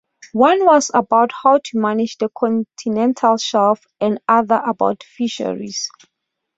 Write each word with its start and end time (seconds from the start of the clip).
One 0.33 0.65
was 0.65 0.89
about 0.95 1.29
how 1.43 1.59
to 1.59 1.77
manage 1.77 2.17
the 2.17 2.29
continental 2.35 3.37
shelf 3.37 3.85
and 3.99 4.17
the 4.17 4.21
other 4.27 4.59
about 4.65 5.03
fisheries. 5.03 5.91